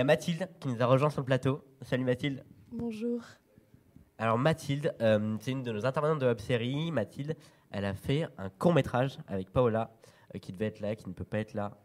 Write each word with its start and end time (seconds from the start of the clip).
Y 0.00 0.02
a 0.02 0.04
Mathilde 0.04 0.48
qui 0.60 0.68
nous 0.68 0.82
a 0.82 0.86
rejoint 0.86 1.10
sur 1.10 1.20
le 1.20 1.26
plateau. 1.26 1.62
Salut 1.82 2.04
Mathilde. 2.04 2.42
Bonjour. 2.72 3.20
Alors 4.16 4.38
Mathilde, 4.38 4.94
euh, 5.02 5.36
c'est 5.40 5.50
une 5.50 5.62
de 5.62 5.70
nos 5.72 5.84
intervenantes 5.84 6.20
de 6.20 6.24
Web 6.24 6.38
Série. 6.40 6.90
Mathilde, 6.90 7.36
elle 7.70 7.84
a 7.84 7.92
fait 7.92 8.26
un 8.38 8.48
court 8.48 8.72
métrage 8.72 9.18
avec 9.28 9.50
Paola, 9.50 9.90
euh, 10.34 10.38
qui 10.38 10.52
devait 10.52 10.68
être 10.68 10.80
là, 10.80 10.96
qui 10.96 11.06
ne 11.06 11.12
peut 11.12 11.26
pas 11.26 11.40
être 11.40 11.52
là, 11.52 11.76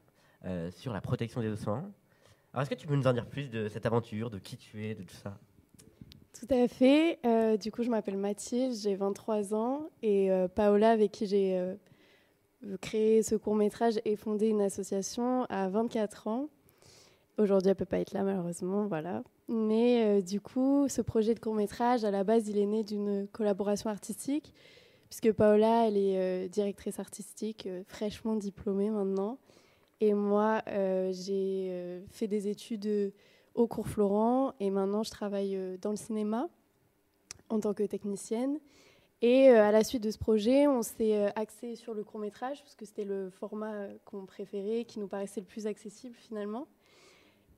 euh, 0.45 0.71
sur 0.71 0.93
la 0.93 1.01
protection 1.01 1.41
des 1.41 1.49
océans. 1.49 1.91
Alors 2.53 2.61
est-ce 2.61 2.69
que 2.69 2.75
tu 2.75 2.87
peux 2.87 2.95
nous 2.95 3.05
en 3.05 3.11
dire 3.11 3.25
plus 3.25 3.49
de 3.49 3.67
cette 3.67 3.85
aventure, 3.85 4.29
de 4.29 4.39
qui 4.39 4.55
tu 4.55 4.85
es, 4.85 4.95
de 4.95 5.03
tout 5.03 5.15
ça? 5.15 5.37
Tout 6.39 6.47
à 6.55 6.69
fait. 6.69 7.19
Du 7.57 7.69
coup, 7.69 7.83
je 7.83 7.89
m'appelle 7.89 8.15
Mathilde, 8.15 8.77
j'ai 8.81 8.95
23 8.95 9.53
ans 9.53 9.89
et 10.01 10.29
Paola, 10.55 10.91
avec 10.91 11.11
qui 11.11 11.27
j'ai 11.27 11.75
créé 12.79 13.23
ce 13.23 13.35
court 13.35 13.55
métrage 13.55 13.99
et 14.05 14.15
fondé 14.15 14.47
une 14.47 14.61
association, 14.61 15.43
à 15.49 15.67
24 15.67 16.27
ans. 16.27 16.47
Aujourd'hui, 17.37 17.69
elle 17.69 17.75
peut 17.75 17.85
pas 17.85 17.99
être 17.99 18.13
là 18.13 18.23
malheureusement, 18.23 18.87
voilà. 18.87 19.21
Mais 19.49 20.05
euh, 20.05 20.21
du 20.21 20.39
coup, 20.39 20.87
ce 20.87 21.01
projet 21.01 21.33
de 21.33 21.39
court 21.39 21.53
métrage, 21.53 22.05
à 22.05 22.11
la 22.11 22.23
base, 22.23 22.47
il 22.47 22.57
est 22.57 22.65
né 22.65 22.83
d'une 22.83 23.27
collaboration 23.27 23.89
artistique, 23.89 24.53
puisque 25.09 25.33
Paola, 25.33 25.87
elle 25.87 25.97
est 25.97 26.17
euh, 26.17 26.47
directrice 26.47 26.97
artistique, 26.99 27.65
euh, 27.67 27.83
fraîchement 27.87 28.35
diplômée 28.35 28.89
maintenant. 28.89 29.37
Et 30.01 30.13
moi, 30.13 30.61
j'ai 31.11 32.03
fait 32.09 32.27
des 32.27 32.49
études 32.49 33.13
au 33.53 33.65
cours 33.65 33.87
Florent 33.87 34.53
et 34.59 34.69
maintenant 34.69 35.03
je 35.03 35.09
travaille 35.09 35.57
dans 35.81 35.91
le 35.91 35.95
cinéma 35.95 36.49
en 37.47 37.61
tant 37.61 37.73
que 37.73 37.83
technicienne. 37.83 38.59
Et 39.21 39.47
à 39.47 39.71
la 39.71 39.85
suite 39.85 40.03
de 40.03 40.11
ce 40.11 40.17
projet, 40.17 40.67
on 40.67 40.81
s'est 40.81 41.31
axé 41.37 41.77
sur 41.77 41.93
le 41.93 42.03
court 42.03 42.19
métrage, 42.19 42.61
parce 42.61 42.75
que 42.75 42.83
c'était 42.85 43.05
le 43.05 43.29
format 43.29 43.87
qu'on 44.03 44.25
préférait, 44.25 44.83
qui 44.83 44.99
nous 44.99 45.07
paraissait 45.07 45.39
le 45.39 45.47
plus 45.47 45.65
accessible 45.65 46.15
finalement. 46.15 46.67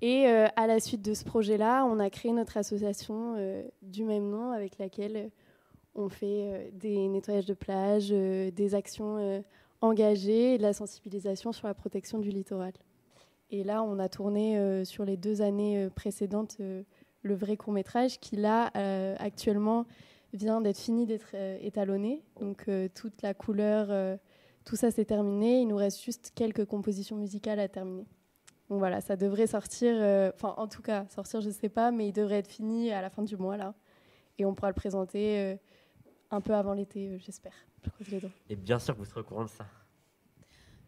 Et 0.02 0.28
euh, 0.28 0.48
à 0.56 0.67
la 0.67 0.80
suite 0.80 1.02
de 1.02 1.14
ce 1.14 1.23
projet-là, 1.23 1.86
on 1.86 2.00
a 2.00 2.09
créé 2.09 2.31
notre 2.31 2.58
association 2.58 3.34
euh, 3.38 3.64
du 3.81 4.03
même 4.03 4.30
nom 4.30 4.52
avec 4.52 4.78
laquelle 4.78 5.17
euh, 5.17 5.30
on 5.95 6.09
fait 6.09 6.72
des 6.73 7.08
nettoyages 7.08 7.48
de 7.48 7.56
plage, 7.56 8.09
des 8.09 8.75
actions 8.75 9.44
engagées 9.81 10.53
et 10.53 10.58
de 10.59 10.62
la 10.62 10.72
sensibilisation 10.72 11.52
sur 11.52 11.66
la 11.66 11.73
protection 11.73 12.20
du 12.20 12.30
littoral. 12.30 12.73
Et 13.50 13.64
là, 13.64 13.81
on 13.81 13.98
a 13.98 14.08
tourné 14.08 14.86
sur 14.86 15.06
les 15.06 15.18
deux 15.18 15.42
années 15.42 15.90
précédentes 15.95 16.58
le 16.59 17.34
vrai 17.34 17.58
court 17.58 17.73
métrage 17.73 18.20
qui, 18.20 18.36
là, 18.36 18.70
actuellement, 19.18 19.88
vient 20.34 20.62
d'être 20.62 20.78
fini 20.78 21.08
d'être 21.08 21.34
étalonné. 21.62 22.22
Donc, 22.40 22.70
toute 22.94 23.20
la 23.23 23.34
couleur, 23.34 24.20
tout 24.66 24.75
ça, 24.75 24.92
c'est 24.92 25.06
terminé. 25.06 25.62
Il 25.62 25.68
nous 25.68 25.78
reste 25.78 26.00
juste 26.00 26.31
quelques 26.36 26.66
compositions 26.66 27.16
musicales 27.16 27.59
à 27.59 27.68
terminer. 27.68 28.06
Donc 28.69 28.79
voilà, 28.79 28.99
ça 29.01 29.15
devrait 29.15 29.47
sortir, 29.47 29.95
euh, 29.97 30.31
enfin 30.35 30.53
en 30.57 30.67
tout 30.67 30.81
cas, 30.81 31.05
sortir 31.07 31.39
je 31.41 31.49
sais 31.49 31.69
pas, 31.69 31.91
mais 31.91 32.07
il 32.09 32.11
devrait 32.13 32.39
être 32.39 32.49
fini 32.49 32.91
à 32.91 33.01
la 33.01 33.09
fin 33.09 33.23
du 33.23 33.37
mois 33.37 33.55
là. 33.57 33.73
Et 34.37 34.45
on 34.45 34.53
pourra 34.53 34.69
le 34.69 34.75
présenter 34.75 35.39
euh, 35.39 35.55
un 36.31 36.41
peu 36.41 36.53
avant 36.53 36.73
l'été, 36.73 37.09
euh, 37.09 37.17
j'espère. 37.19 37.53
Je. 38.01 38.17
Et 38.49 38.55
bien 38.55 38.77
sûr 38.79 38.93
que 38.93 38.99
vous 38.99 39.05
serez 39.05 39.21
au 39.21 39.23
courant 39.23 39.43
de 39.45 39.49
ça. 39.49 39.65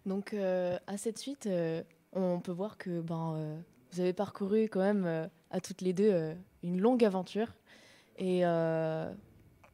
Donc 0.06 0.34
euh, 0.34 0.78
à 0.88 0.98
cette 0.98 1.18
suite, 1.18 1.46
euh, 1.48 1.82
on 2.14 2.40
peut 2.42 2.52
voir 2.52 2.78
que 2.78 3.00
ben, 3.02 3.34
euh, 3.36 3.58
vous 3.92 4.02
avez 4.02 4.14
parcouru 4.14 4.64
quand 4.64 4.82
même 4.82 5.06
euh, 5.06 5.28
à 5.50 5.62
toutes 5.62 5.82
les 5.82 5.94
deux 5.94 6.12
euh, 6.12 6.34
une 6.64 6.82
longue 6.82 7.04
aventure. 7.06 7.48
Et 8.18 8.46
euh, 8.46 9.10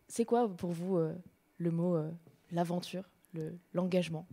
c'est 0.07 0.25
quoi 0.25 0.47
pour 0.47 0.71
vous 0.71 0.97
euh, 0.97 1.15
le 1.57 1.71
mot 1.71 1.95
euh, 1.95 2.11
l'aventure, 2.51 3.09
le- 3.33 3.57
l'engagement? 3.73 4.27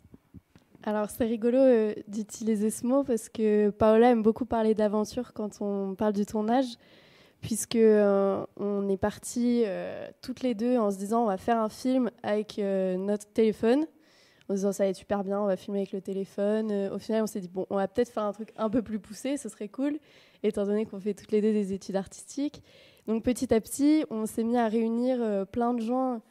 Alors 0.85 1.11
c'est 1.11 1.25
rigolo 1.25 1.59
euh, 1.59 1.95
d'utiliser 2.09 2.71
ce 2.71 2.85
mot 2.85 3.05
parce 3.05 3.29
que 3.29 3.71
Paola 3.71 4.11
aime 4.11 4.23
beaucoup 4.23 4.47
parler 4.47 4.75
d'aventure 4.75 5.33
quand 5.33 5.61
on 5.61 5.95
parle 5.95 6.13
du 6.13 6.27
tournage, 6.27 6.77
puisque 7.41 7.77
euh, 7.77 8.45
on 8.57 8.89
est 8.89 8.97
partis 8.97 9.63
euh, 9.65 10.09
toutes 10.23 10.43
les 10.43 10.55
deux 10.55 10.79
en 10.79 10.91
se 10.91 10.97
disant 10.97 11.23
on 11.23 11.27
va 11.27 11.37
faire 11.37 11.59
un 11.59 11.69
film 11.69 12.11
avec 12.25 12.59
euh, 12.59 12.97
notre 12.97 13.27
téléphone, 13.33 13.87
en 14.49 14.55
se 14.55 14.55
disant 14.55 14.73
ça 14.73 14.83
va 14.83 14.91
être 14.91 14.97
super 14.97 15.23
bien, 15.23 15.41
on 15.41 15.47
va 15.47 15.57
filmer 15.57 15.81
avec 15.81 15.93
le 15.93 16.01
téléphone. 16.01 16.73
Au 16.93 16.99
final 16.99 17.23
on 17.23 17.27
s'est 17.29 17.41
dit 17.41 17.49
bon 17.49 17.65
on 17.71 17.77
va 17.77 17.87
peut-être 17.87 18.11
faire 18.11 18.25
un 18.25 18.33
truc 18.33 18.53
un 18.57 18.69
peu 18.69 18.83
plus 18.83 18.99
poussé, 18.99 19.37
ce 19.37 19.49
serait 19.49 19.69
cool, 19.69 19.99
étant 20.43 20.65
donné 20.65 20.85
qu'on 20.85 20.99
fait 20.99 21.15
toutes 21.15 21.31
les 21.31 21.41
deux 21.41 21.53
des 21.53 21.73
études 21.73 21.97
artistiques. 21.97 22.61
Donc 23.07 23.23
petit 23.23 23.55
à 23.55 23.61
petit 23.61 24.05
on 24.11 24.27
s'est 24.27 24.45
mis 24.45 24.57
à 24.57 24.67
réunir 24.67 25.47
plein 25.53 25.75
de 25.75 25.81
gens 25.81 26.23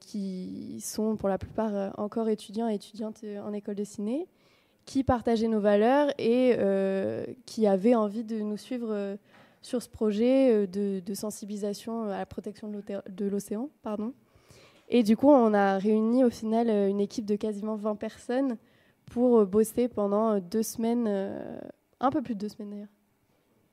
qui 0.00 0.80
sont 0.80 1.16
pour 1.16 1.28
la 1.28 1.38
plupart 1.38 1.74
euh, 1.74 1.90
encore 1.96 2.28
étudiants 2.28 2.68
et 2.68 2.74
étudiantes 2.74 3.20
euh, 3.24 3.40
en 3.42 3.52
école 3.52 3.74
de 3.74 3.84
ciné, 3.84 4.26
qui 4.84 5.04
partageaient 5.04 5.48
nos 5.48 5.60
valeurs 5.60 6.10
et 6.18 6.56
euh, 6.58 7.24
qui 7.46 7.66
avaient 7.66 7.94
envie 7.94 8.24
de 8.24 8.40
nous 8.40 8.56
suivre 8.56 8.88
euh, 8.90 9.16
sur 9.62 9.82
ce 9.82 9.88
projet 9.88 10.66
euh, 10.66 10.66
de, 10.66 11.14
sensibilisation 11.14 12.04
à 12.04 12.18
la 12.18 12.26
protection 12.26 12.70
de 12.70 13.26
l'océan. 13.26 13.68
pardon. 13.82 14.12
Et 14.90 15.04
du 15.04 15.16
coup, 15.16 15.28
on 15.28 15.54
a 15.54 15.78
réuni 15.78 16.24
au 16.24 16.30
final 16.30 16.68
euh, 16.68 16.88
une 16.88 17.00
équipe 17.00 17.24
de 17.24 17.36
quasiment 17.36 17.76
20 17.76 17.94
personnes 17.94 18.56
pour 19.06 19.38
euh, 19.38 19.44
bosser 19.44 19.86
pendant 19.86 20.32
euh, 20.32 20.40
deux 20.40 20.64
semaines, 20.64 21.06
euh, 21.06 21.60
un 22.00 22.10
peu 22.10 22.22
plus 22.22 22.34
de 22.34 22.40
deux 22.40 22.48
semaines 22.48 22.70
d'ailleurs. 22.70 22.88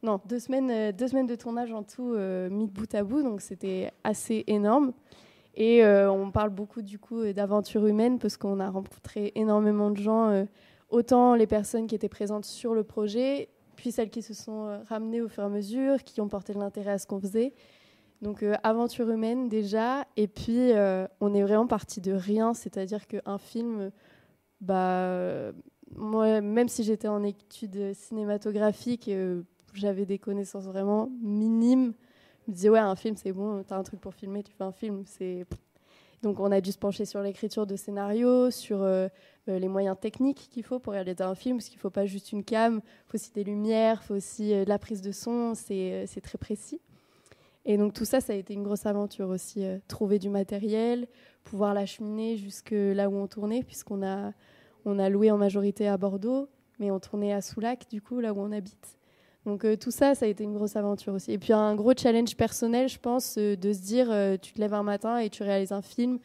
Non, 0.03 0.21
deux 0.27 0.37
semaines, 0.37 0.69
euh, 0.69 0.91
deux 0.91 1.07
semaines 1.07 1.25
de 1.25 1.35
tournage 1.35 1.73
en 1.73 1.81
tout, 1.81 2.13
euh, 2.13 2.49
mis 2.51 2.67
bout 2.67 2.93
à 2.93 3.03
bout, 3.03 3.23
donc 3.23 3.41
c'était 3.41 3.91
assez 4.03 4.43
énorme. 4.45 4.93
Et 5.59 5.83
euh, 5.83 6.09
on 6.11 6.29
parle 6.29 6.51
beaucoup 6.51 6.83
du 6.83 6.99
coup 6.99 7.19
euh, 7.19 7.33
d'aventure 7.33 7.87
humaine 7.87 8.19
parce 8.19 8.37
qu'on 8.37 8.59
a 8.59 8.69
rencontré 8.69 9.31
énormément 9.33 9.89
de 9.89 9.97
gens, 9.97 10.29
euh, 10.29 10.45
autant 10.89 11.33
les 11.33 11.47
personnes 11.47 11.87
qui 11.87 11.95
étaient 11.95 12.07
présentes 12.07 12.45
sur 12.45 12.75
le 12.75 12.83
projet, 12.83 13.49
puis 13.75 13.91
celles 13.91 14.11
qui 14.11 14.21
se 14.21 14.35
sont 14.35 14.79
ramenées 14.87 15.19
au 15.19 15.27
fur 15.27 15.41
et 15.41 15.45
à 15.47 15.49
mesure, 15.49 16.03
qui 16.03 16.21
ont 16.21 16.27
porté 16.27 16.53
de 16.53 16.59
l'intérêt 16.59 16.91
à 16.91 16.97
ce 16.99 17.07
qu'on 17.07 17.19
faisait. 17.19 17.53
Donc 18.21 18.43
aventure 18.63 19.09
humaine 19.09 19.47
déjà, 19.47 20.07
et 20.15 20.27
puis 20.27 20.71
on 21.21 21.33
est 21.35 21.43
vraiment 21.43 21.67
parti 21.67 22.01
de 22.01 22.13
rien, 22.13 22.55
c'est-à-dire 22.55 23.05
qu'un 23.05 23.37
film, 23.37 23.91
bah, 24.59 25.51
moi, 25.95 26.41
même 26.41 26.67
si 26.67 26.83
j'étais 26.83 27.07
en 27.07 27.23
études 27.23 27.93
cinématographiques, 27.93 29.11
j'avais 29.75 30.07
des 30.07 30.17
connaissances 30.17 30.65
vraiment 30.65 31.11
minimes. 31.21 31.93
Me 32.47 32.53
disais, 32.53 32.69
ouais, 32.69 32.79
un 32.79 32.95
film, 32.95 33.15
c'est 33.17 33.33
bon, 33.33 33.63
t'as 33.63 33.77
un 33.77 33.83
truc 33.83 33.99
pour 33.99 34.13
filmer, 34.13 34.41
tu 34.41 34.53
fais 34.53 34.63
un 34.63 34.71
film. 34.71 35.03
c'est 35.05 35.45
Donc, 36.23 36.39
on 36.39 36.51
a 36.51 36.61
dû 36.61 36.71
se 36.71 36.77
pencher 36.77 37.03
sur 37.03 37.21
l'écriture 37.21 37.67
de 37.67 37.75
scénario, 37.75 38.51
sur 38.51 38.81
euh, 38.81 39.09
euh, 39.49 39.59
les 39.59 39.67
moyens 39.67 39.97
techniques 39.99 40.47
qu'il 40.49 40.63
faut 40.63 40.79
pour 40.79 40.93
réaliser 40.93 41.23
un 41.23 41.35
film, 41.35 41.57
parce 41.57 41.67
qu'il 41.67 41.77
ne 41.77 41.81
faut 41.81 41.89
pas 41.89 42.05
juste 42.05 42.31
une 42.31 42.45
cam, 42.45 42.75
il 42.75 43.09
faut 43.09 43.15
aussi 43.15 43.31
des 43.33 43.43
lumières, 43.43 43.99
il 44.01 44.07
faut 44.07 44.15
aussi 44.15 44.53
euh, 44.53 44.63
de 44.63 44.69
la 44.69 44.79
prise 44.79 45.01
de 45.01 45.11
son, 45.11 45.55
c'est 45.55 46.21
très 46.23 46.37
précis. 46.37 46.79
Et 47.65 47.77
donc, 47.77 47.93
tout 47.93 48.05
ça, 48.05 48.21
ça 48.21 48.31
a 48.31 48.35
été 48.37 48.53
une 48.53 48.63
grosse 48.63 48.85
aventure 48.85 49.27
aussi. 49.27 49.65
trouver 49.89 50.19
du 50.19 50.29
matériel, 50.29 51.05
pouvoir 51.43 51.73
l'acheminer 51.73 52.37
jusque 52.37 52.71
là 52.71 53.09
où 53.09 53.15
on 53.17 53.27
tournait, 53.27 53.61
puisqu'on 53.61 54.03
a, 54.03 54.31
on 54.85 54.99
a 54.99 55.09
loué 55.09 55.31
en 55.31 55.37
majorité 55.37 55.89
à 55.89 55.97
Bordeaux, 55.97 56.47
mais 56.79 56.91
on 56.91 56.99
tournait 57.01 57.33
à 57.33 57.41
Soulac, 57.41 57.89
du 57.89 58.01
coup, 58.01 58.21
là 58.21 58.33
où 58.33 58.39
on 58.39 58.53
habite. 58.53 58.97
Donc 59.47 59.63
euh, 59.63 59.77
tout 59.77 59.91
ça, 59.91 60.13
ça 60.13 60.25
a 60.25 60.27
été 60.27 60.43
une 60.43 60.53
grosse 60.53 60.75
aventure 60.75 61.13
aussi. 61.13 61.31
Et 61.31 61.37
puis 61.37 61.53
un 61.53 61.73
gros 61.73 61.93
challenge 61.97 62.35
personnel, 62.35 62.89
je 62.89 62.99
pense, 62.99 63.37
euh, 63.37 63.55
de 63.55 63.71
se 63.71 63.79
dire, 63.79 64.11
euh, 64.11 64.35
tu 64.35 64.51
te 64.51 64.59
lèves 64.59 64.73
un 64.73 64.83
matin 64.83 65.19
et 65.19 65.29
tu 65.29 65.41
réalises 65.41 65.71
un 65.71 65.81
film. 65.81 66.19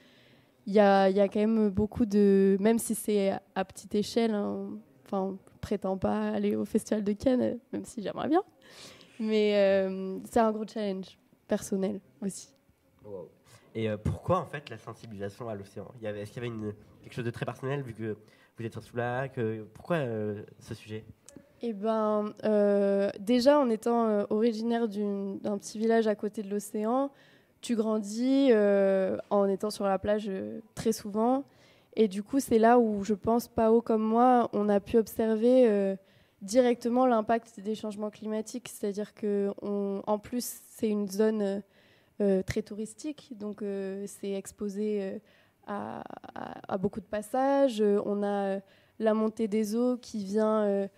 Il 0.66 0.72
y 0.72 0.81
a, 0.81 1.09
y 1.09 1.21
a 1.21 1.28
quand 1.28 1.38
même 1.38 1.71
beaucoup 1.71 2.05
de... 2.05 2.56
Même 2.59 2.81
si 2.81 2.97
c'est 2.97 3.32
à, 3.55 3.65
petite 3.65 3.94
échelle, 3.94 4.34
hein, 4.34 4.71
enfin, 5.05 5.21
on 5.21 5.38
prétend 5.61 5.97
pas 5.97 6.31
aller 6.31 6.56
au 6.56 6.65
Festival 6.65 7.05
de 7.05 7.12
Cannes, 7.12 7.61
même 7.72 7.84
si 7.84 8.03
j'aimerais 8.03 8.28
bien. 8.28 8.43
Mais 9.20 9.52
c'est 10.29 10.41
un 10.41 10.50
gros 10.50 10.67
challenge 10.67 11.17
personnel 11.47 12.00
aussi. 12.20 12.49
Et 13.75 13.88
pourquoi 14.05 14.38
en 14.38 14.47
fait 14.47 14.69
la 14.69 14.79
sensibilisation 14.79 15.49
à 15.49 15.55
l'océan? 15.55 15.87
Est-ce 16.02 16.32
qu'il 16.32 16.43
y 16.43 16.47
avait 16.47 16.55
une, 16.55 16.73
quelque 17.02 17.14
chose 17.14 17.25
de 17.25 17.31
très 17.31 17.44
personnel 17.44 17.82
vu 17.82 17.94
que 17.94 18.17
vous 18.56 18.64
êtes 18.64 18.73
sur 18.73 18.82
Soulac 18.82 19.38
Pourquoi 19.75 19.99
ce 20.58 20.75
sujet? 20.75 21.05
Eh 21.64 21.73
ben, 21.73 22.35
euh, 22.44 23.09
déjà 23.20 23.61
en 23.61 23.70
étant 23.70 24.09
euh, 24.09 24.25
originaire 24.31 24.88
d'un 24.88 25.59
petit 25.59 25.79
village 25.79 26.09
à 26.09 26.17
côté 26.17 26.43
de 26.43 26.50
l'océan, 26.50 27.12
tu 27.61 27.76
grandis 27.76 28.49
euh, 28.50 29.17
en 29.31 29.47
étant 29.47 29.70
sur 29.70 29.85
la 29.85 30.00
plage 30.00 30.29
très 30.75 30.93
souvent. 30.93 31.44
Et 31.94 32.09
du 32.09 32.25
coup, 32.25 32.41
c'est 32.41 32.59
là 32.59 32.81
où 32.81 33.05
je 33.05 33.14
pense, 33.14 33.47
Pao 33.47 33.81
comme 33.81 34.03
moi, 34.03 34.50
on 34.53 34.69
a 34.69 34.81
pu 34.81 34.97
observer 34.97 35.97
directement 36.41 37.06
l'impact 37.06 37.61
des 37.61 37.76
changements 37.76 38.11
climatiques. 38.11 38.69
C'est-à-dire 38.69 39.14
que, 39.14 39.53
en 39.61 40.19
plus, 40.19 40.62
c'est 40.70 40.88
une 40.88 41.06
zone 41.06 41.62
très 42.19 42.62
touristique, 42.62 43.35
donc 43.38 43.62
c'est 44.06 44.32
exposé 44.32 45.20
à, 45.67 46.03
beaucoup 46.81 47.00
de 47.00 47.06
passages. 47.06 47.82
On 47.82 48.23
a 48.23 48.61
la 48.99 49.14
montée 49.14 49.47
des 49.47 49.76
eaux 49.76 49.99
qui 49.99 50.25
vient 50.25 50.88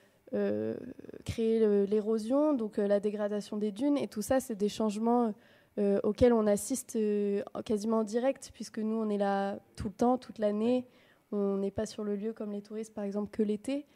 créer 1.25 1.61
le- 1.61 1.85
l'érosion, 1.85 2.55
donc 2.55 2.79
euh, 2.79 2.87
la 2.87 3.01
dégradation 3.01 3.57
des 3.57 3.73
dunes. 3.73 3.97
Et 3.99 4.09
tout 4.09 4.23
ça, 4.23 4.41
c'est 4.41 4.55
des 4.57 4.69
changements 4.69 5.33
euh, 5.79 6.01
auxquels 6.03 6.33
on 6.33 6.47
assiste 6.47 6.97
euh, 6.97 7.43
en- 7.55 7.63
quasiment 7.63 7.99
en 7.99 8.05
direct, 8.05 8.51
puisque 8.55 8.79
nous, 8.79 8.97
on 8.97 9.09
est 9.09 9.19
là 9.19 9.59
tout 9.77 9.89
le 9.89 9.95
temps, 9.95 10.19
toute 10.19 10.39
l'année. 10.39 10.87
On 11.33 11.57
n'est 11.57 11.71
pas 11.71 11.87
sur 11.87 12.05
le 12.05 12.17
lieu 12.17 12.33
comme 12.33 12.53
les 12.53 12.63
touristes, 12.63 12.95
par 12.95 13.05
exemple, 13.05 13.31
que 13.31 13.43
l'été. 13.43 13.87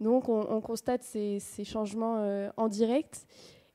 Donc 0.00 0.28
on, 0.28 0.60
constate 0.60 1.02
ces, 1.02 1.40
changements 1.64 2.18
euh, 2.18 2.50
en 2.56 2.68
direct. 2.68 3.26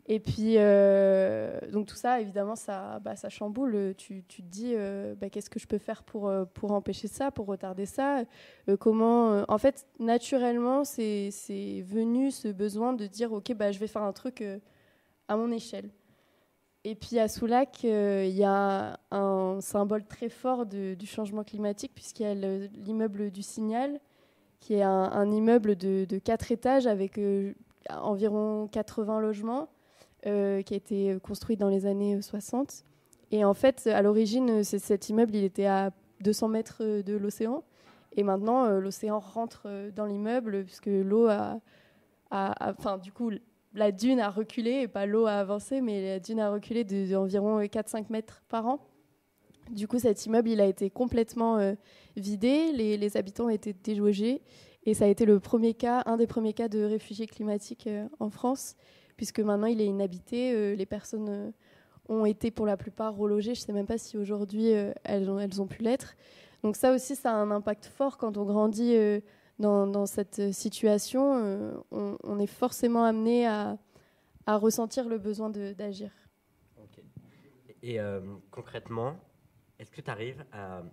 Et 0.07 0.19
puis, 0.19 0.56
euh, 0.57 1.59
donc 1.71 1.88
tout 1.88 1.95
ça, 1.95 2.19
évidemment, 2.19 2.56
ça, 2.56 3.00
bah, 3.00 3.15
chamboule. 3.30 3.94
Tu, 3.98 4.24
te 4.24 4.42
dis, 4.42 4.74
euh, 4.75 5.15
bah, 5.15 5.30
qu'est-ce 5.30 5.50
que 5.50 5.59
je 5.59 5.68
peux 5.68 5.77
faire 5.77 6.03
pour, 6.03 6.31
pour 6.53 6.71
empêcher 6.71 7.07
ça, 7.07 7.31
pour 7.31 7.45
retarder 7.45 7.86
ça? 7.86 8.24
Comment 8.80 9.45
En 9.48 9.57
fait, 9.57 9.86
naturellement, 10.00 10.83
c'est 10.83 11.30
venu 11.86 12.31
ce 12.31 12.48
besoin 12.48 12.94
de 12.94 13.07
dire, 13.07 13.31
OK, 13.31 13.53
bah, 13.53 13.71
je 13.71 13.80
vais 13.80 13.88
faire 13.88 14.03
un 14.03 14.13
truc 14.13 14.44
à 15.27 15.38
mon 15.38 15.51
échelle. 15.51 15.89
Et 16.83 16.95
puis 16.95 17.19
à 17.19 17.27
Soulac, 17.27 17.83
il 17.83 18.36
y 18.36 18.44
a 18.44 19.00
un 19.12 19.62
symbole 19.62 20.03
très 20.06 20.30
fort 20.30 20.65
du 20.65 21.06
changement 21.06 21.44
climatique, 21.44 21.92
puisqu'il 21.94 22.24
y 22.24 22.25
a 22.25 22.33
l'immeuble 22.33 23.30
du 23.30 23.44
Signal, 23.44 24.00
qui 24.62 24.75
est 24.75 24.83
un, 24.83 25.31
immeuble 25.31 25.75
de, 25.75 26.06
de, 26.07 26.19
4 26.19 26.51
étages 26.51 26.88
avec 26.88 27.18
euh, 27.18 27.53
environ 27.89 28.69
80 28.71 29.19
logements, 29.19 29.68
euh, 30.25 30.62
qui 30.62 30.73
a 30.73 30.77
été 30.77 31.18
construit 31.23 31.57
dans 31.57 31.69
les 31.69 31.85
années 31.85 32.21
60. 32.21 32.85
Et 33.31 33.45
en 33.45 33.53
fait, 33.53 33.88
à 33.88 34.01
l'origine, 34.01 34.63
cet 34.63 35.09
immeuble, 35.09 35.35
il 35.35 35.44
était 35.44 35.65
à 35.65 35.91
200 36.21 36.50
mètres 36.50 36.83
de 37.01 37.15
l'océan. 37.15 37.63
Et 38.13 38.23
maintenant, 38.23 38.65
euh, 38.65 38.79
l'océan 38.79 39.19
rentre 39.19 39.68
dans 39.95 40.06
l'immeuble, 40.06 40.63
puisque 40.65 40.88
l'eau 40.88 41.27
a, 41.27 41.59
Enfin, 42.31 42.97
du 42.97 43.12
coup, 43.12 43.29
la 43.73 43.91
dune 43.91 44.19
a 44.19 44.29
reculé, 44.29 44.88
pas 44.88 45.06
l'eau 45.06 45.25
a 45.25 45.33
avancé, 45.33 45.81
mais 45.81 46.01
la 46.01 46.19
dune 46.19 46.39
a 46.39 46.50
reculé 46.50 46.83
d'environ 46.83 47.62
4-5 47.62 48.06
mètres 48.09 48.41
par 48.47 48.67
an. 48.67 48.79
Du 49.69 49.88
coup, 49.88 50.00
cet 50.00 50.25
immeuble, 50.25 50.50
il 50.50 50.59
a 50.59 50.65
été 50.65 50.89
complètement 50.89 51.57
euh, 51.57 51.74
vidé, 52.17 52.71
les, 52.74 53.17
habitants 53.17 53.45
ont 53.45 53.50
été 53.50 53.74
délogés, 53.74 54.41
et 54.85 54.94
ça 54.94 55.06
a 55.06 55.07
été 55.07 55.25
le 55.25 55.39
premier 55.39 55.74
cas, 55.74 56.03
un 56.06 56.17
des 56.17 56.27
premiers 56.27 56.53
cas 56.53 56.67
de 56.67 56.83
réfugiés 56.83 57.27
climatiques 57.27 57.88
euh, 57.88 58.07
en 58.19 58.29
France, 58.29 58.75
puisque 59.18 59.40
maintenant 59.40 59.68
il 59.68 59.81
est 59.81 59.86
inhabité, 59.86 60.54
euh, 60.54 60.75
les 60.75 60.86
personnes 60.86 61.54
ont 62.10 62.25
été 62.25 62.52
pour 62.52 62.66
la 62.66 62.78
plupart 62.78 63.16
relogées, 63.16 63.56
je 63.56 63.62
ne 63.62 63.66
sais 63.66 63.74
même 63.74 63.88
pas 63.88 63.98
si 63.98 64.18
aujourd'hui 64.18 64.72
elles, 65.04 65.30
ont, 65.30 65.40
elles 65.40 65.62
ont 65.62 65.68
pu 65.68 65.81
l'être. 65.81 66.16
Donc 66.63 66.75
ça 66.75 66.94
aussi, 66.94 67.16
ça 67.16 67.31
a 67.31 67.36
un 67.36 67.52
impact 67.52 67.86
fort 67.86 68.18
quand 68.18 68.38
on 68.38 68.44
grandit 68.44 68.96
dans, 69.60 70.06
cette 70.06 70.52
situation, 70.52 71.74
on, 71.92 72.40
est 72.40 72.48
forcément 72.48 73.04
amené 73.04 73.48
à, 73.48 73.78
ressentir 74.48 75.08
le 75.08 75.18
besoin 75.18 75.50
d'agir. 75.50 76.12
Et 77.81 78.00
concrètement, 78.52 79.16
est-ce 79.81 79.90
que 79.90 80.02
tu 80.02 80.12
arrives 80.12 80.46
à. 80.52 80.84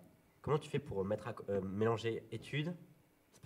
Comment 0.41 0.59
tu 0.59 0.71
fais 0.71 0.79
pour 0.79 1.03
euh, 1.03 1.61
mélanger 1.61 2.27
études, 2.33 2.75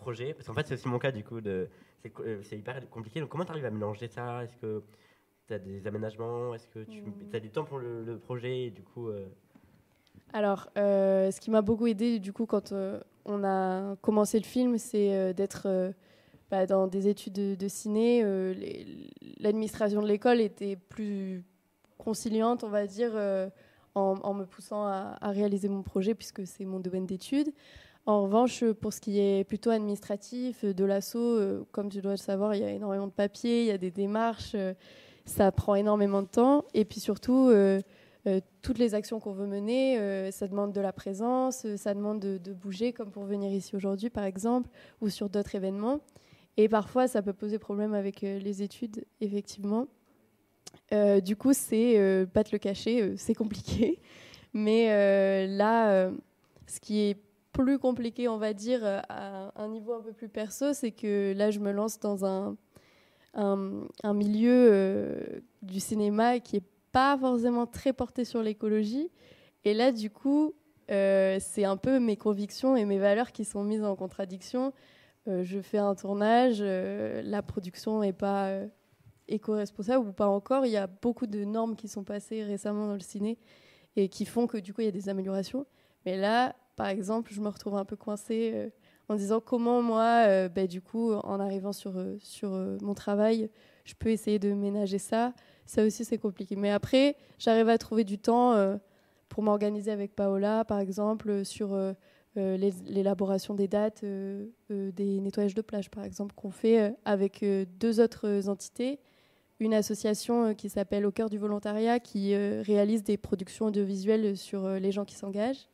projet 0.03 0.35
Parce 0.35 0.47
qu'en 0.47 0.55
fait, 0.55 0.67
c'est 0.67 0.75
aussi 0.75 0.89
mon 0.89 0.99
cas, 0.99 1.13
du 1.13 1.25
coup. 1.25 1.41
De, 1.41 1.69
c'est, 2.03 2.13
euh, 2.21 2.43
hyper 2.53 2.89
compliqué. 2.91 3.21
Donc, 3.21 3.31
comment 3.31 3.45
tu 3.45 3.53
arrives 3.53 3.65
à 3.65 3.71
mélanger 3.71 4.09
ça? 4.09 4.45
Est-ce 4.45 4.57
que 4.57 4.83
tu 5.47 5.55
as 5.55 5.59
des 5.59 5.87
aménagements? 5.87 6.55
Est-ce 6.55 6.67
que 6.69 6.81
tu 6.81 7.37
as 7.37 7.41
du 7.41 7.51
temps 7.51 7.65
pour 7.65 7.79
le, 7.79 8.19
projet 8.19 8.71
Du 8.71 8.83
coup. 8.83 9.09
Euh 9.09 9.27
Alors, 10.33 10.69
ce 10.77 11.41
qui 11.41 11.51
m'a 11.51 11.63
beaucoup 11.63 11.87
aidé, 11.87 12.19
du 12.19 12.33
coup, 12.33 12.47
quand 12.47 12.75
on 13.25 13.45
a 13.45 13.97
commencé 14.03 14.39
le 14.39 14.45
film, 14.45 14.79
c'est 14.79 15.35
d'être. 15.35 15.93
Bah, 16.51 16.67
dans 16.67 16.87
des 16.87 17.09
études 17.09 17.33
de, 17.33 17.55
de 17.55 17.67
ciné, 17.67 18.23
l'administration 19.41 20.03
de 20.03 20.07
l'école 20.07 20.39
était 20.39 20.77
plus 20.77 21.43
conciliante, 21.97 22.63
on 22.63 22.69
va 22.69 22.87
dire, 22.87 23.13
en, 23.95 24.35
me 24.35 24.45
poussant 24.45 24.85
à, 24.87 25.31
réaliser 25.31 25.69
mon 25.69 25.83
projet 25.83 26.15
puisque 26.15 26.47
c'est 26.47 26.65
mon 26.65 26.81
domaine 26.81 27.07
d'études. 27.07 27.53
En 28.05 28.23
revanche, 28.23 28.65
pour 28.81 28.93
ce 28.93 29.01
qui 29.01 29.21
est 29.21 29.45
plutôt 29.45 29.71
administratif, 29.71 30.65
de 30.65 30.85
l'assaut, 30.85 31.21
euh, 31.21 31.65
comme 31.71 31.89
tu 31.89 32.01
dois 32.01 32.13
le 32.13 32.17
savoir, 32.17 32.55
il 32.55 32.63
y 32.63 32.65
a 32.65 32.71
énormément 32.71 33.07
de 33.07 33.13
papiers, 33.13 33.61
il 33.61 33.67
y 33.67 33.71
a 33.71 33.79
des 33.79 33.93
démarches, 33.93 34.53
euh, 34.55 34.75
ça 35.25 35.53
prend 35.53 35.77
énormément 35.77 36.23
de 36.23 36.27
temps. 36.27 36.65
Et 36.75 36.85
puis 36.85 36.99
surtout, 36.99 37.49
euh, 37.49 37.81
toutes 38.61 38.79
les 38.79 38.95
actions 38.95 39.21
qu'on 39.21 39.33
veut 39.33 39.47
mener, 39.47 40.31
ça 40.31 40.47
demande 40.47 40.73
de 40.73 40.81
la 40.81 40.93
présence, 40.93 41.67
ça 41.77 41.95
demande 41.95 42.21
de, 42.21 42.53
bouger, 42.53 42.93
comme 42.93 43.11
pour 43.11 43.25
venir 43.25 43.53
ici 43.53 43.75
aujourd'hui, 43.75 44.11
par 44.11 44.25
exemple, 44.25 44.69
ou 45.01 45.09
sur 45.09 45.29
d'autres 45.29 45.55
événements. 45.55 46.01
Et 46.57 46.69
parfois, 46.69 47.09
ça 47.09 47.23
peut 47.23 47.33
poser 47.33 47.59
problème 47.59 47.95
avec 47.95 48.21
les 48.21 48.63
études, 48.63 49.05
effectivement. 49.21 49.89
Euh, 50.93 51.21
du 51.21 51.37
coup, 51.37 51.53
c'est 51.53 51.99
euh, 51.99 52.27
pas 52.27 52.45
te 52.45 52.51
le 52.53 52.59
cacher, 52.59 53.03
euh, 53.03 53.15
c'est 53.17 53.35
compliqué. 53.35 54.01
Mais 54.55 55.47
là, 55.47 56.11
ce 56.67 56.79
qui 56.79 57.01
est 57.01 57.17
plus 57.53 57.79
compliqué, 57.79 58.29
on 58.29 58.39
va 58.39 58.53
dire, 58.53 58.81
à 58.85 59.53
un 59.63 59.69
niveau 59.69 59.93
un 59.93 60.01
peu 60.01 60.13
plus 60.13 60.29
perso, 60.29 60.73
c'est 60.73 60.93
que 60.93 61.35
là, 61.37 61.51
je 61.51 61.61
me 61.61 61.71
lance 61.71 61.99
dans 62.01 62.25
un, 62.25 62.57
un, 63.35 64.15
milieu 64.15 65.43
du 65.63 65.81
cinéma 65.81 66.41
qui 66.41 66.57
est 66.57 66.65
pas 66.93 67.17
forcément 67.19 67.67
très 67.67 67.93
porté 67.93 68.25
sur 68.25 68.43
l'écologie. 68.43 69.11
Et 69.65 69.75
là, 69.75 69.93
du 69.93 70.11
coup, 70.11 70.55
c'est 70.89 71.65
un 71.65 71.77
peu 71.77 72.01
mes 72.01 72.17
convictions 72.17 72.77
et 72.77 72.85
mes 72.85 72.99
valeurs 72.99 73.33
qui 73.33 73.45
sont 73.45 73.65
mises 73.65 73.85
en 73.85 73.97
contradiction. 73.97 74.73
je 75.27 75.61
fais 75.61 75.79
un 75.79 75.95
tournage, 75.95 76.63
la 76.63 77.43
production 77.43 78.01
n'est 78.01 78.13
pas 78.13 78.51
éco-responsable 79.29 80.09
ou 80.09 80.13
pas 80.13 80.29
encore. 80.29 80.67
Il 80.67 80.73
y 80.73 80.77
a 80.77 80.87
beaucoup 80.87 81.27
de 81.27 81.45
normes 81.45 81.77
qui 81.77 81.89
sont 81.89 82.05
passées 82.05 82.45
récemment 82.45 82.87
dans 82.87 82.95
le 82.95 83.01
ciné 83.01 83.39
et 83.97 84.09
qui 84.09 84.25
font 84.25 84.47
que 84.47 84.59
du 84.59 84.73
coup 84.73 84.81
il 84.81 84.85
y 84.85 84.89
a 84.89 84.93
des 84.93 85.09
améliorations. 85.09 85.67
Mais 86.05 86.17
là, 86.17 86.55
par 86.77 86.89
exemple, 86.89 87.33
je 87.33 87.41
me 87.41 87.49
retrouve 87.49 87.77
un 87.77 87.85
peu 87.85 87.97
coincée 87.97 88.53
euh, 88.55 88.69
en 89.09 89.15
disant 89.15 89.41
comment 89.41 89.83
moi, 89.83 90.25
euh, 90.27 90.49
bah, 90.49 90.67
du 90.67 90.81
coup, 90.81 91.13
en 91.13 91.39
arrivant 91.41 91.73
sur, 91.73 91.97
euh, 91.97 92.17
sur 92.21 92.51
mon 92.81 92.95
travail, 92.95 93.51
je 93.85 93.95
peux 93.95 94.09
essayer 94.09 94.39
de 94.39 94.53
ménager 94.53 94.99
ça. 94.99 95.35
Ça 95.67 95.85
aussi, 95.85 96.05
c'est 96.05 96.19
compliqué. 96.19 96.57
Mais 96.57 96.71
après, 96.71 97.17
j'arrive 97.39 97.69
à 97.69 97.79
trouver 97.79 98.05
du 98.05 98.19
temps 98.19 98.79
pour 99.29 99.43
m'organiser 99.43 99.91
avec 99.91 100.15
Paola, 100.15 100.65
par 100.65 100.79
exemple, 100.81 101.45
sur 101.45 101.77
l'élaboration 102.37 103.55
des 103.55 103.69
dates 103.69 104.05
des 104.05 105.21
nettoyages 105.21 105.55
de 105.55 105.63
plage, 105.63 105.91
par 105.91 106.05
exemple, 106.05 106.35
qu'on 106.35 106.51
fait 106.51 106.95
avec 107.05 107.45
deux 107.79 108.01
autres 108.01 108.49
entités 108.49 109.01
une 109.61 109.75
association 109.75 110.55
qui 110.55 110.69
s'appelle 110.69 111.07
Au 111.07 111.13
cœur 111.13 111.31
du 111.31 111.39
volontariat 111.39 112.01
qui 112.01 112.37
réalise 112.37 113.03
des 113.03 113.17
productions 113.17 113.67
audiovisuelles 113.67 114.37
sur 114.37 114.69
les 114.69 114.93
gens 114.93 115.05
qui 115.05 115.15
s'engagent 115.15 115.69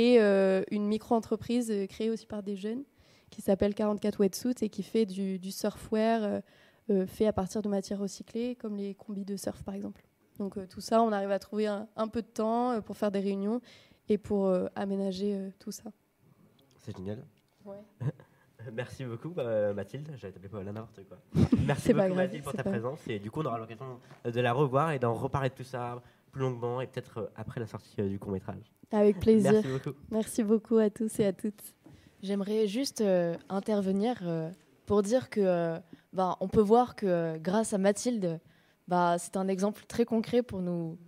et 0.00 0.18
une 0.70 0.86
micro-entreprise 0.86 1.72
créée 1.88 2.10
aussi 2.10 2.26
par 2.26 2.42
des 2.42 2.56
jeunes 2.56 2.84
qui 3.30 3.42
s'appelle 3.42 3.74
44 3.74 4.20
Wetsuits 4.20 4.54
et 4.62 4.68
qui 4.68 4.82
fait 4.82 5.06
du, 5.06 5.50
surfwear 5.50 6.40
fait 7.06 7.26
à 7.26 7.32
partir 7.32 7.62
de 7.62 7.68
matières 7.68 7.98
recyclées 7.98 8.54
comme 8.54 8.76
les 8.76 8.94
combis 8.94 9.24
de 9.24 9.36
surf 9.36 9.62
par 9.64 9.74
exemple. 9.74 10.02
Donc 10.38 10.56
tout 10.68 10.80
ça, 10.80 11.02
on 11.02 11.10
arrive 11.10 11.32
à 11.32 11.38
trouver 11.38 11.66
un, 11.66 11.88
un 11.96 12.06
peu 12.06 12.22
de 12.22 12.28
temps 12.28 12.80
pour 12.82 12.96
faire 12.96 13.10
des 13.10 13.20
réunions 13.20 13.60
et 14.08 14.18
pour 14.18 14.52
aménager 14.76 15.50
tout 15.58 15.72
ça. 15.72 15.90
C'est 16.78 16.96
génial. 16.96 17.24
Ouais. 17.64 17.76
Merci 18.72 19.04
beaucoup 19.04 19.32
euh, 19.38 19.72
Mathilde, 19.72 20.10
j'avais 20.16 20.32
tapé 20.32 20.48
pas 20.48 20.62
n'importe 20.62 21.00
quoi. 21.06 21.18
Merci 21.66 21.92
beaucoup 21.92 22.14
Mathilde 22.14 22.44
pour 22.44 22.52
ta 22.52 22.64
présence 22.64 23.06
et 23.06 23.18
du 23.18 23.30
coup 23.30 23.40
on 23.40 23.46
aura 23.46 23.58
l'occasion 23.58 24.00
de 24.24 24.40
la 24.40 24.52
revoir 24.52 24.92
et 24.92 24.98
d'en 24.98 25.14
reparler 25.14 25.48
de 25.48 25.54
tout 25.54 25.64
ça 25.64 26.02
plus 26.32 26.42
longuement 26.42 26.80
et 26.80 26.86
peut-être 26.86 27.18
euh, 27.18 27.26
après 27.36 27.60
la 27.60 27.66
sortie 27.66 27.94
euh, 28.00 28.08
du 28.08 28.18
court 28.18 28.32
métrage. 28.32 28.72
Avec 28.92 29.18
plaisir. 29.20 29.52
Merci 29.52 29.68
beaucoup. 29.68 29.96
Merci 30.10 30.42
beaucoup 30.42 30.76
à 30.78 30.90
tous 30.90 31.20
et 31.20 31.26
à 31.26 31.32
toutes. 31.32 31.74
J'aimerais 32.22 32.66
juste 32.66 33.02
intervenir 33.48 34.22
pour 34.86 35.02
dire 35.02 35.30
que 35.30 35.78
bah, 36.12 36.36
on 36.40 36.48
peut 36.48 36.60
voir 36.60 36.96
que 36.96 37.38
grâce 37.38 37.72
à 37.72 37.78
Mathilde, 37.78 38.40
bah, 38.88 39.16
c'est 39.18 39.36
un 39.36 39.46
exemple 39.46 39.84
très 39.86 40.04
concret 40.04 40.42
pour 40.42 40.60
nous, 40.62 40.98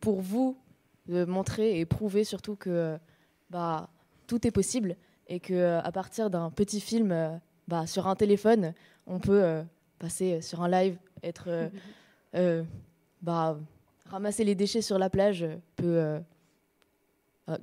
pour 0.00 0.20
vous, 0.20 0.58
de 1.06 1.24
montrer 1.24 1.78
et 1.78 1.86
prouver 1.86 2.24
surtout 2.24 2.56
que 2.56 2.98
bah, 3.50 3.88
tout 4.26 4.46
est 4.46 4.50
possible 4.50 4.96
et 5.28 5.40
que 5.40 5.54
euh, 5.54 5.80
à 5.80 5.92
partir 5.92 6.30
d'un 6.30 6.50
petit 6.50 6.80
film 6.80 7.12
euh, 7.12 7.30
bah, 7.68 7.86
sur 7.86 8.06
un 8.06 8.16
téléphone, 8.16 8.74
on 9.06 9.18
peut 9.18 9.42
euh, 9.42 9.62
passer 9.98 10.40
sur 10.40 10.62
un 10.62 10.68
live, 10.68 10.96
être 11.22 11.70
bah, 13.22 13.58
ramasser 14.06 14.44
les 14.44 14.54
déchets 14.54 14.82
sur 14.82 14.98
la 14.98 15.10
plage 15.10 15.46
peut 15.76 16.20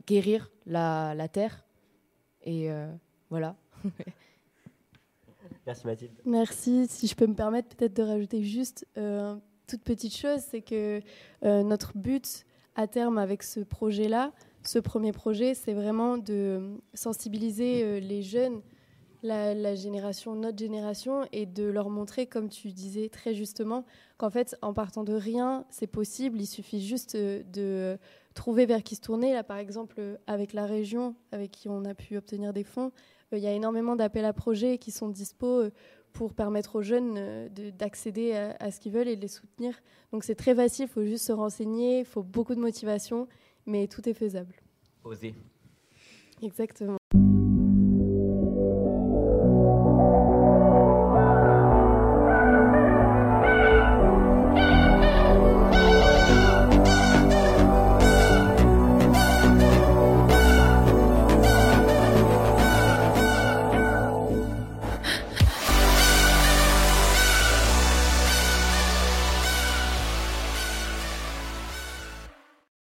guérir 0.05 0.51
la, 0.65 1.13
la, 1.15 1.27
terre 1.27 1.65
et 2.43 2.69
voilà. 3.29 3.55
Merci 5.65 5.85
Mathilde. 5.85 6.13
Merci. 6.25 6.87
Si 6.87 7.07
je 7.07 7.15
peux 7.15 7.27
me 7.27 7.35
permettre 7.35 7.75
peut-être 7.75 7.95
de 7.95 8.03
rajouter 8.03 8.43
juste 8.43 8.87
une 8.95 9.41
toute 9.67 9.83
petite 9.83 10.15
chose, 10.15 10.39
c'est 10.49 10.61
que 10.61 11.01
notre 11.41 11.97
but 11.97 12.45
à 12.75 12.87
terme 12.87 13.17
avec 13.17 13.43
ce 13.43 13.59
projet-là, 13.59 14.31
ce 14.67 14.79
premier 14.79 15.11
projet, 15.11 15.53
c'est 15.53 15.73
vraiment 15.73 16.17
de 16.17 16.77
sensibiliser 16.93 17.83
euh, 17.83 17.99
les 17.99 18.21
jeunes, 18.21 18.61
la, 19.23 19.75
génération, 19.75 20.35
notre 20.35 20.57
génération, 20.57 21.27
et 21.31 21.45
de 21.45 21.63
leur 21.63 21.89
montrer, 21.89 22.27
comme 22.27 22.49
tu 22.49 22.69
disais 22.69 23.09
très 23.09 23.33
justement, 23.33 23.85
qu'en 24.17 24.29
fait, 24.29 24.55
en 24.61 24.73
partant 24.73 25.03
de 25.03 25.13
rien, 25.13 25.65
c'est 25.69 25.87
possible. 25.87 26.39
Il 26.39 26.47
suffit 26.47 26.85
juste 26.85 27.15
euh, 27.15 27.43
de 27.51 27.97
trouver 28.37 28.65
vers 28.65 28.83
qui 28.83 28.95
se 28.95 29.01
tourner. 29.01 29.33
Là, 29.33 29.43
par 29.43 29.57
exemple, 29.57 30.19
avec 30.27 30.53
la 30.53 30.65
région, 30.65 31.15
avec 31.31 31.51
qui 31.51 31.67
on 31.67 31.83
a 31.85 31.93
pu 31.93 32.17
obtenir 32.17 32.53
des 32.53 32.63
fonds, 32.63 32.91
euh, 33.33 33.37
il 33.37 33.43
y 33.43 33.47
a 33.47 33.51
énormément 33.51 33.95
d'appels 33.95 34.25
à 34.25 34.33
projets 34.33 34.77
qui 34.77 34.91
sont 34.91 35.09
dispo 35.09 35.63
pour 36.13 36.33
permettre 36.33 36.77
aux 36.77 36.81
jeunes 36.81 37.49
d'accéder 37.77 38.33
à, 38.33 38.55
à, 38.59 38.71
ce 38.71 38.79
qu'ils 38.79 38.93
veulent 38.93 39.07
et 39.07 39.15
de 39.15 39.21
les 39.21 39.27
soutenir. 39.27 39.75
Donc 40.11 40.23
c'est 40.23 40.35
très 40.35 40.55
facile, 40.55 40.85
il 40.85 40.91
faut 40.91 41.03
juste 41.03 41.25
se 41.25 41.31
renseigner, 41.33 41.99
il 41.99 42.05
faut 42.05 42.23
beaucoup 42.23 42.55
de 42.55 42.61
motivation, 42.61 43.27
mais 43.65 43.87
tout 43.87 44.07
est 44.07 44.13
faisable. 44.13 44.55
Oser. 45.03 45.35
Exactement. 46.41 46.97